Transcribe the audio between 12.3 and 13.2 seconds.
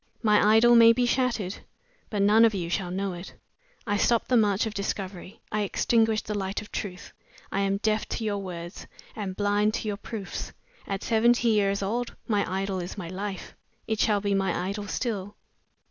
idol is my